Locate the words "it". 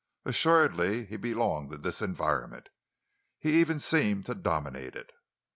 4.95-5.11